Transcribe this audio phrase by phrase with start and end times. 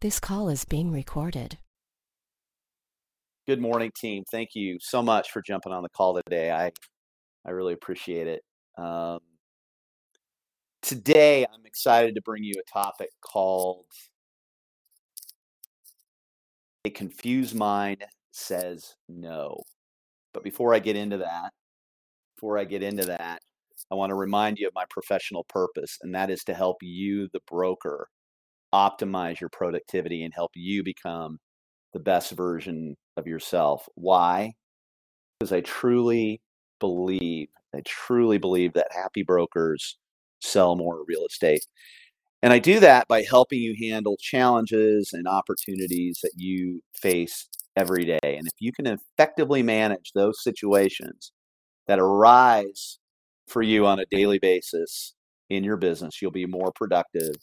[0.00, 1.58] This call is being recorded.
[3.46, 4.24] Good morning, team.
[4.30, 6.50] Thank you so much for jumping on the call today.
[6.50, 6.72] I
[7.44, 8.42] I really appreciate it.
[8.78, 9.20] Um,
[10.80, 13.84] today, I'm excited to bring you a topic called
[16.86, 19.62] "A Confused Mind Says No."
[20.32, 21.50] But before I get into that,
[22.36, 23.42] before I get into that,
[23.90, 27.28] I want to remind you of my professional purpose, and that is to help you,
[27.34, 28.08] the broker,
[28.74, 31.38] optimize your productivity and help you become
[31.92, 33.88] the best version of yourself.
[33.94, 34.52] Why?
[35.38, 36.40] Because I truly
[36.78, 39.98] believe, I truly believe that happy brokers
[40.40, 41.66] sell more real estate.
[42.42, 48.04] And I do that by helping you handle challenges and opportunities that you face every
[48.04, 48.18] day.
[48.22, 51.32] And if you can effectively manage those situations
[51.86, 52.98] that arise
[53.46, 55.14] for you on a daily basis
[55.50, 57.34] in your business, you'll be more productive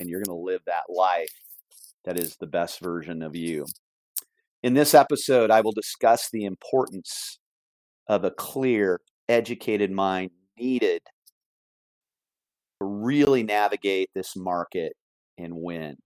[0.00, 1.32] and you're going to live that life
[2.04, 3.66] that is the best version of you.
[4.62, 7.38] In this episode, I will discuss the importance
[8.08, 11.02] of a clear, educated mind needed
[12.80, 14.94] to really navigate this market
[15.38, 15.96] and win.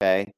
[0.00, 0.32] Okay?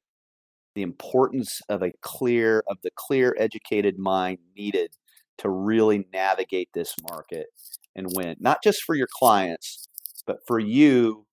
[0.73, 4.91] The importance of a clear, of the clear, educated mind needed
[5.37, 7.47] to really navigate this market
[7.95, 9.87] and win, not just for your clients,
[10.27, 11.25] but for you,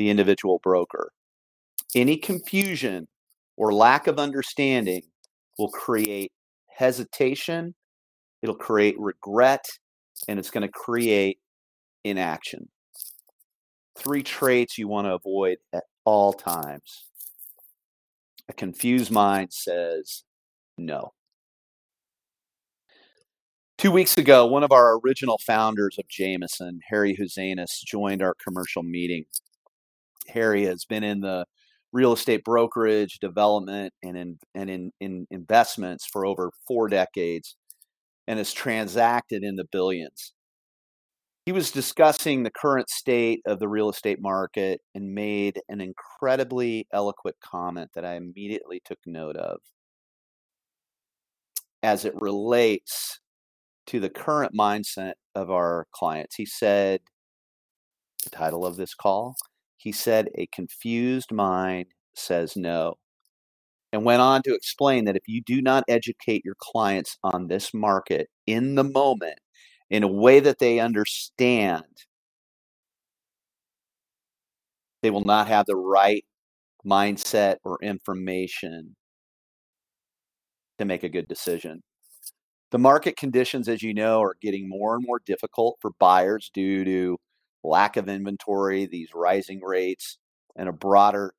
[0.00, 1.12] the individual broker.
[1.94, 3.06] Any confusion
[3.58, 5.02] or lack of understanding
[5.58, 6.32] will create
[6.74, 7.74] hesitation,
[8.40, 9.66] it'll create regret,
[10.26, 11.38] and it's going to create
[12.02, 12.70] inaction.
[13.98, 17.04] Three traits you want to avoid at all times.
[18.48, 20.24] A confused mind says
[20.78, 21.12] no.
[23.76, 28.82] Two weeks ago, one of our original founders of Jameson, Harry Huzenis, joined our commercial
[28.82, 29.26] meeting.
[30.30, 31.44] Harry has been in the
[31.92, 37.56] real estate brokerage, development, and in, and in, in investments for over four decades
[38.28, 40.32] and has transacted in the billions.
[41.46, 46.86] He was discussing the current state of the real estate market and made an incredibly
[46.92, 49.58] eloquent comment that I immediately took note of
[51.82, 53.18] as it relates
[53.86, 56.36] to the current mindset of our clients.
[56.36, 57.00] He said,
[58.22, 59.34] the title of this call
[59.80, 62.96] he said, A confused mind says no.
[63.92, 67.72] And went on to explain that if you do not educate your clients on this
[67.72, 69.38] market in the moment
[69.88, 71.84] in a way that they understand,
[75.02, 76.24] they will not have the right
[76.86, 78.94] mindset or information
[80.78, 81.82] to make a good decision.
[82.70, 86.84] The market conditions, as you know, are getting more and more difficult for buyers due
[86.84, 87.16] to
[87.62, 90.18] lack of inventory, these rising rates,
[90.56, 91.32] and a broader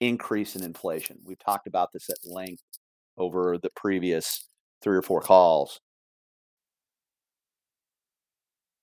[0.00, 1.18] increase in inflation.
[1.24, 2.62] We've talked about this at length
[3.16, 4.48] over the previous
[4.82, 5.80] three or four calls.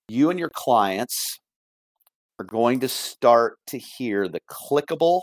[0.08, 1.38] You and your clients
[2.38, 5.20] are going to start to hear the clickable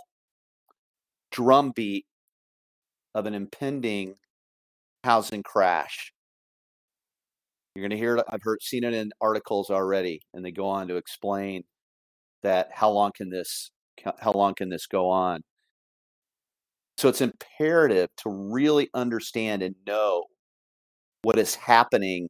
[1.32, 2.06] drumbeat
[3.16, 4.16] of an impending
[5.04, 6.14] housing crash.
[7.78, 8.26] You're going to hear it.
[8.28, 11.64] I've heard seen it in articles already, and they go on to explain
[12.42, 13.70] that how long can this
[14.20, 15.44] how long can this go on?
[16.98, 20.24] So it's imperative to really understand and know
[21.22, 22.30] what is happening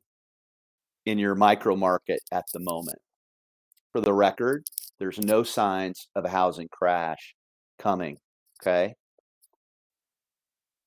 [1.05, 2.99] in your micro market at the moment.
[3.93, 4.65] For the record,
[4.99, 7.35] there's no signs of a housing crash
[7.79, 8.17] coming.
[8.61, 8.95] Okay.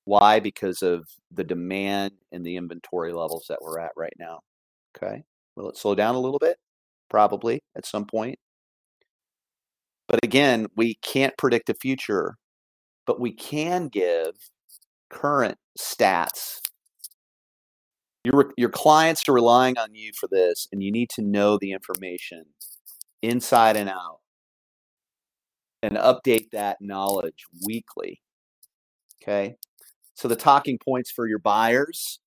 [0.04, 0.38] Why?
[0.38, 4.40] Because of the demand and the inventory levels that we're at right now.
[4.96, 5.24] Okay.
[5.56, 6.56] Will it slow down a little bit?
[7.08, 8.38] Probably at some point.
[10.08, 12.36] But again, we can't predict the future,
[13.06, 14.32] but we can give
[15.08, 16.58] current stats.
[18.24, 21.72] Your, your clients are relying on you for this, and you need to know the
[21.72, 22.44] information
[23.22, 24.18] inside and out
[25.82, 28.20] and update that knowledge weekly.
[29.22, 29.56] Okay.
[30.14, 32.20] So the talking points for your buyers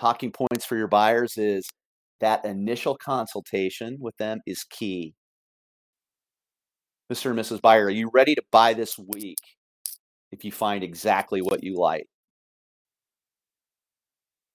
[0.00, 1.68] talking points for your buyers is
[2.20, 5.14] that initial consultation with them is key.
[7.12, 7.30] Mr.
[7.30, 7.60] and Mrs.
[7.60, 9.38] Buyer, are you ready to buy this week
[10.32, 12.06] if you find exactly what you like?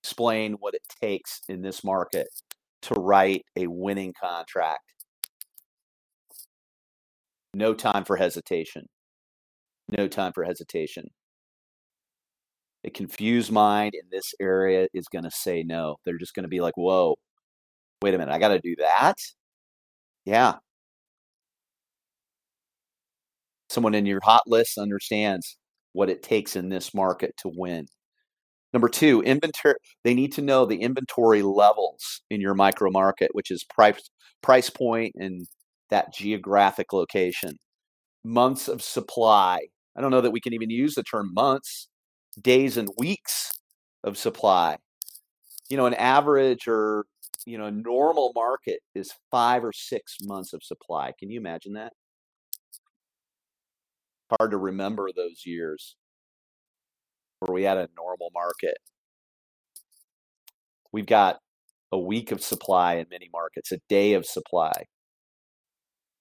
[0.04, 2.28] Explain what it takes in this market
[2.84, 4.84] to write a winning contract.
[7.54, 8.88] No time for hesitation.
[9.90, 11.10] No time for hesitation.
[12.86, 15.98] A confused mind in this area is going to say no.
[16.06, 17.16] They're just going to be like, whoa,
[18.04, 19.16] wait a minute, I got to do that?
[20.24, 20.56] Yeah.
[23.70, 25.58] Someone in your hot list understands
[25.94, 27.88] what it takes in this market to win.
[28.72, 29.76] Number two, inventory.
[30.04, 34.10] They need to know the inventory levels in your micro market, which is price
[34.44, 35.48] price point and
[35.90, 37.58] that geographic location.
[38.24, 39.60] Months of supply.
[39.98, 41.88] I don't know that we can even use the term months,
[42.42, 43.52] days and weeks
[44.04, 44.78] of supply.
[45.70, 47.06] You know, an average or
[47.46, 51.14] you know normal market is five or six months of supply.
[51.18, 51.94] Can you imagine that?
[54.40, 55.96] Hard to remember those years
[57.40, 58.78] where we had a normal market.
[60.92, 61.40] We've got
[61.92, 64.86] a week of supply in many markets, a day of supply.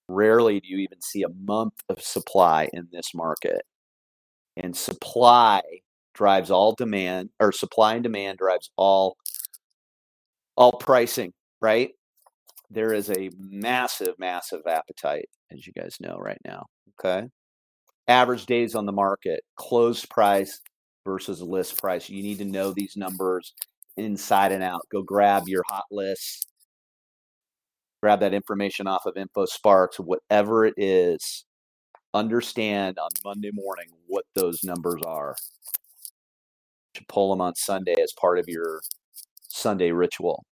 [0.09, 3.63] Rarely do you even see a month of supply in this market.
[4.57, 5.63] And supply
[6.15, 9.17] drives all demand, or supply and demand drives all
[10.57, 11.91] all pricing, right?
[12.71, 16.67] There is a massive, massive appetite, as you guys know right now.
[16.99, 17.29] Okay.
[18.09, 20.61] Average days on the market, closed price
[21.05, 22.09] versus list price.
[22.09, 23.55] You need to know these numbers
[23.97, 24.87] inside and out.
[24.91, 26.47] Go grab your hot list,
[28.03, 31.45] grab that information off of InfoSparks, whatever it is.
[32.13, 35.35] Understand on Monday morning what those numbers are.
[36.97, 38.81] Should pull them on Sunday as part of your
[39.49, 40.45] Sunday ritual.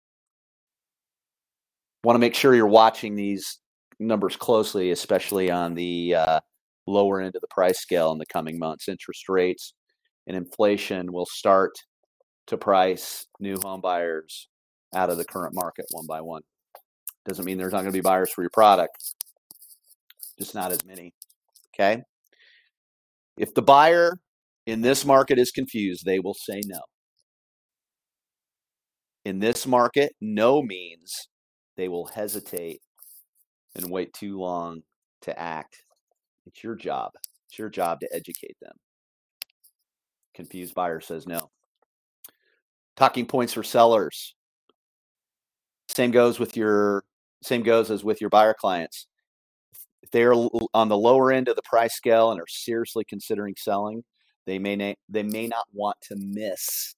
[2.02, 3.58] Want to make sure you're watching these
[3.98, 6.40] numbers closely, especially on the uh,
[6.86, 8.88] lower end of the price scale in the coming months.
[8.88, 9.74] Interest rates
[10.26, 11.72] and inflation will start
[12.46, 14.48] to price new home buyers
[14.94, 16.42] out of the current market one by one.
[17.26, 19.12] Doesn't mean there's not going to be buyers for your product,
[20.38, 21.12] just not as many.
[21.74, 22.02] Okay.
[23.36, 24.18] If the buyer
[24.66, 26.80] in this market is confused, they will say no.
[29.24, 31.28] In this market, no means
[31.76, 32.80] they will hesitate
[33.74, 34.82] and wait too long
[35.22, 35.84] to act.
[36.46, 37.10] It's your job.
[37.48, 38.72] It's your job to educate them.
[40.34, 41.50] Confused buyer says no.
[42.96, 44.34] Talking points for sellers.
[45.88, 47.04] Same goes with your
[47.42, 49.06] same goes as with your buyer clients.
[50.02, 54.02] If they're on the lower end of the price scale and are seriously considering selling,
[54.46, 56.94] they may na- they may not want to miss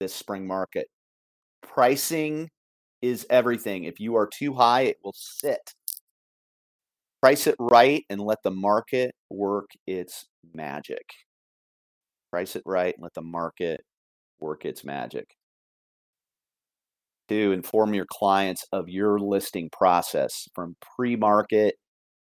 [0.00, 0.88] this spring market.
[1.62, 2.50] Pricing
[3.02, 3.84] is everything.
[3.84, 5.74] If you are too high, it will sit.
[7.22, 11.04] Price it right and let the market work its magic.
[12.30, 13.82] Price it right and let the market
[14.40, 15.26] work its magic.
[17.30, 21.76] To inform your clients of your listing process from pre market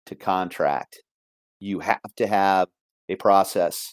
[0.06, 1.02] to contract.
[1.58, 2.68] You have to have
[3.08, 3.92] a process.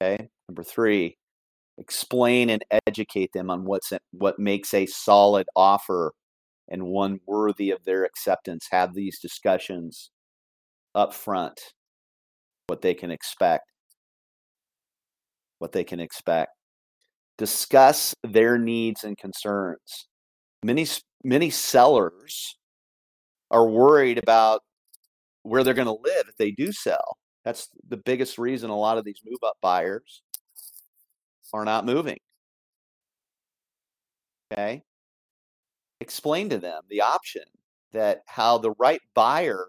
[0.00, 0.28] Okay.
[0.48, 1.16] Number three,
[1.78, 6.12] explain and educate them on what's what makes a solid offer
[6.68, 8.68] and one worthy of their acceptance.
[8.70, 10.10] Have these discussions
[10.94, 11.60] up front,
[12.66, 13.64] what they can expect,
[15.58, 16.52] what they can expect.
[17.38, 20.08] Discuss their needs and concerns.
[20.64, 20.86] Many
[21.24, 22.56] many sellers
[23.50, 24.60] are worried about
[25.42, 27.16] where they're going to live if they do sell.
[27.48, 30.20] That's the biggest reason a lot of these move up buyers
[31.54, 32.18] are not moving.
[34.52, 34.82] Okay.
[36.02, 37.44] Explain to them the option
[37.94, 39.68] that how the right buyer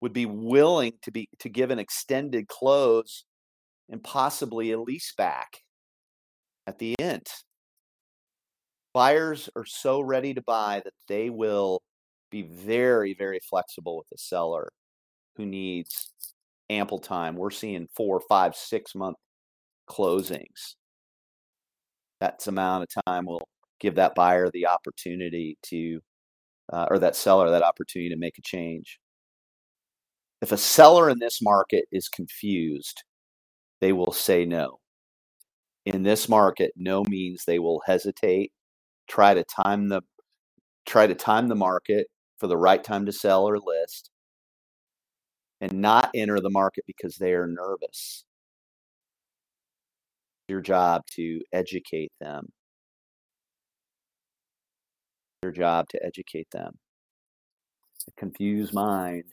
[0.00, 3.24] would be willing to be to give an extended close
[3.90, 5.64] and possibly a lease back
[6.68, 7.26] at the end.
[8.94, 11.82] Buyers are so ready to buy that they will
[12.30, 14.70] be very, very flexible with the seller
[15.34, 16.12] who needs
[16.70, 17.36] ample time.
[17.36, 19.16] We're seeing four, five, six month
[19.88, 20.74] closings
[22.20, 23.48] that amount of time will
[23.80, 26.00] give that buyer the opportunity to,
[26.72, 28.98] uh, or that seller that opportunity to make a change.
[30.42, 33.02] If a seller in this market is confused,
[33.80, 34.78] they will say no.
[35.86, 38.52] In this market, no means they will hesitate,
[39.08, 40.02] try to time the
[40.86, 42.08] try to time the market
[42.38, 44.10] for the right time to sell or list
[45.60, 48.24] and not enter the market because they are nervous
[50.48, 52.48] your job to educate them.
[55.42, 56.78] Your job to educate them.
[58.08, 59.24] A confused mind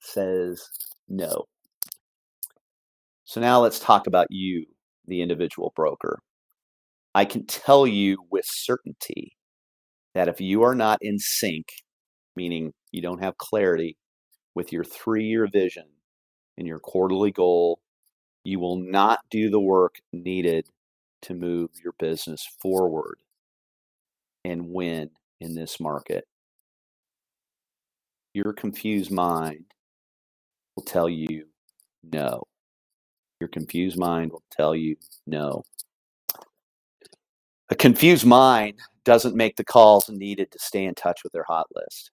[0.00, 0.68] says
[1.08, 1.44] no.
[3.24, 4.66] So now let's talk about you,
[5.06, 6.18] the individual broker.
[7.14, 9.36] I can tell you with certainty
[10.14, 11.66] that if you are not in sync,
[12.36, 13.96] meaning you don't have clarity
[14.54, 15.86] with your three year vision
[16.56, 17.80] and your quarterly goal
[18.44, 20.68] you will not do the work needed
[21.22, 23.16] to move your business forward
[24.44, 26.26] and win in this market.
[28.34, 29.64] Your confused mind
[30.76, 31.46] will tell you
[32.02, 32.42] no.
[33.40, 34.96] Your confused mind will tell you
[35.26, 35.64] no.
[37.70, 41.66] A confused mind doesn't make the calls needed to stay in touch with their hot
[41.74, 42.10] list.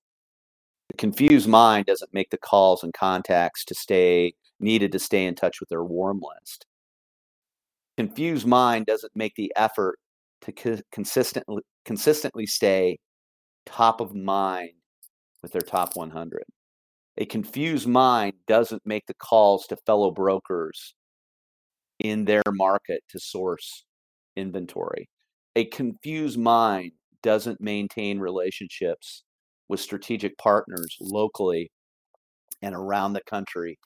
[0.91, 5.35] The confused mind doesn't make the calls and contacts to stay needed to stay in
[5.35, 6.65] touch with their warm list.
[7.95, 9.99] Confused mind doesn't make the effort
[10.41, 12.99] to co- consistently consistently stay
[13.65, 14.71] top of mind
[15.41, 16.43] with their top 100.
[17.19, 20.93] A confused mind doesn't make the calls to fellow brokers
[21.99, 23.85] in their market to source
[24.35, 25.07] inventory.
[25.55, 26.91] A confused mind
[27.23, 29.23] doesn't maintain relationships
[29.71, 31.71] with strategic partners locally
[32.61, 33.79] and around the country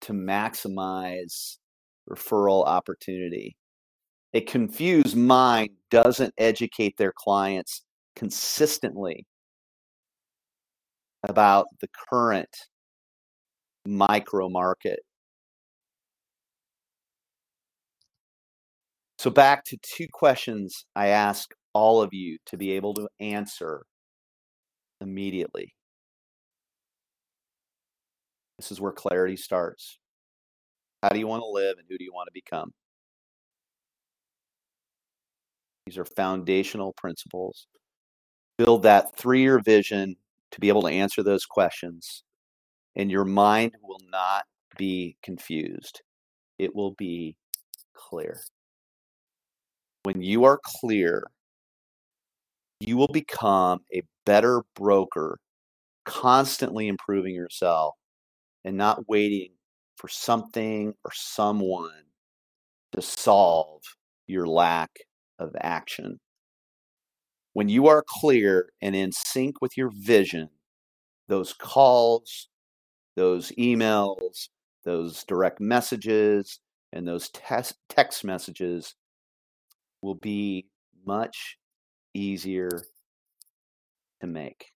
[0.00, 1.58] to maximize
[2.10, 3.56] referral opportunity.
[4.34, 7.84] A confused mind doesn't educate their clients
[8.16, 9.24] consistently
[11.22, 12.50] about the current
[13.86, 14.98] micro market.
[19.18, 23.84] So, back to two questions I ask all of you to be able to answer
[25.00, 25.74] immediately.
[28.58, 29.98] This is where clarity starts.
[31.02, 32.72] How do you want to live and who do you want to become?
[35.86, 37.66] These are foundational principles.
[38.58, 40.14] Build that three year vision
[40.50, 42.22] to be able to answer those questions,
[42.96, 44.44] and your mind will not
[44.76, 46.02] be confused.
[46.58, 47.36] It will be
[47.94, 48.38] clear.
[50.02, 51.24] When you are clear,
[52.80, 55.38] you will become a better broker,
[56.04, 57.94] constantly improving yourself
[58.64, 59.52] and not waiting
[59.96, 62.04] for something or someone
[62.92, 63.82] to solve
[64.26, 64.90] your lack
[65.38, 66.18] of action.
[67.52, 70.48] When you are clear and in sync with your vision,
[71.28, 72.48] those calls,
[73.16, 74.48] those emails,
[74.84, 76.60] those direct messages,
[76.92, 78.94] and those text, text messages
[80.02, 80.66] will be
[81.06, 81.56] much
[82.14, 82.70] easier
[84.20, 84.72] to make.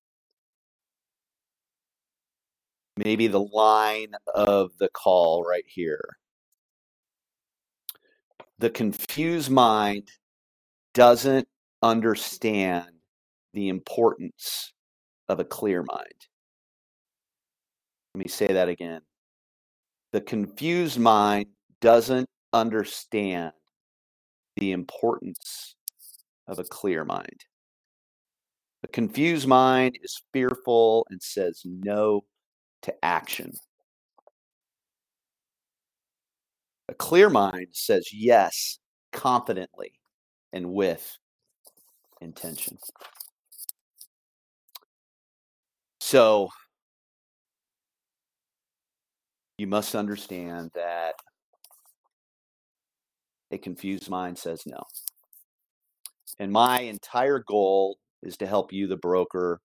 [2.97, 6.17] Maybe the line of the call right here.
[8.59, 10.09] The confused mind
[10.95, 11.49] doesn't
[11.83, 12.87] understand
[13.53, 14.73] the importance
[15.29, 16.27] of a clear mind.
[18.15, 19.01] Let me say that again.
[20.13, 21.47] The confused mind
[21.81, 23.53] doesn't understand
[24.57, 25.75] the importance
[26.47, 27.45] of a clear mind.
[28.85, 32.26] A confused mind is fearful and says no
[32.83, 33.55] to action.
[36.91, 38.79] A clear mind says yes
[39.11, 39.95] confidently
[40.53, 41.17] and with
[42.21, 42.76] intention.
[46.00, 46.50] So
[49.57, 51.14] you must understand that
[53.50, 54.83] a confused mind says no.
[56.38, 59.61] And my entire goal is to help you, the broker,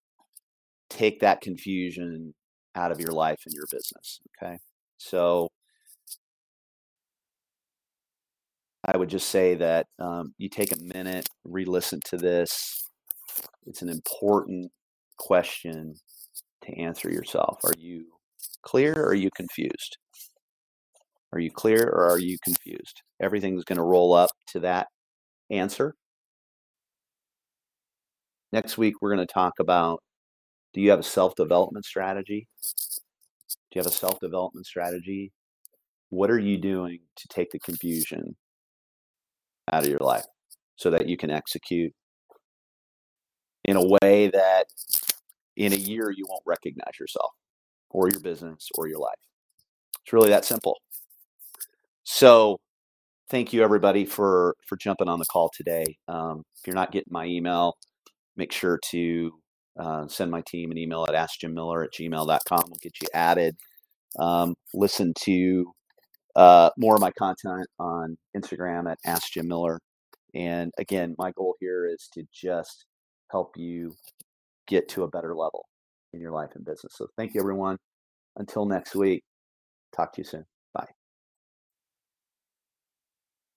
[0.89, 2.33] take that confusion
[2.75, 4.19] out of your life and your business.
[4.41, 4.57] Okay.
[4.97, 5.47] So
[8.85, 12.87] I would just say that um, you take a minute, re listen to this.
[13.65, 14.71] It's an important
[15.17, 15.95] question
[16.63, 17.59] to answer yourself.
[17.63, 18.05] Are you
[18.63, 19.97] clear or are you confused?
[21.33, 23.01] Are you clear or are you confused?
[23.21, 24.87] Everything's going to roll up to that
[25.51, 25.93] answer.
[28.51, 30.01] Next week, we're going to talk about
[30.73, 32.47] do you have a self development strategy?
[33.71, 35.31] Do you have a self development strategy?
[36.09, 38.35] What are you doing to take the confusion
[39.71, 40.25] out of your life
[40.75, 41.93] so that you can execute
[43.65, 44.65] in a way that
[45.55, 47.31] in a year you won't recognize yourself
[47.91, 49.19] or your business or your life?
[50.03, 50.77] It's really that simple.
[52.03, 52.59] So,
[53.29, 55.97] thank you everybody for for jumping on the call today.
[56.07, 57.75] Um, if you're not getting my email,
[58.39, 59.31] make sure to
[59.79, 62.63] uh, send my team an email at askjimmiller at gmail.com.
[62.67, 63.55] We'll get you added.
[64.17, 65.71] Um, listen to
[66.35, 69.79] uh, more of my content on Instagram at Ask Jim Miller.
[70.33, 72.85] And again, my goal here is to just
[73.29, 73.93] help you
[74.67, 75.65] get to a better level
[76.13, 76.93] in your life and business.
[76.95, 77.77] So thank you, everyone.
[78.37, 79.23] Until next week,
[79.95, 80.58] talk to you soon.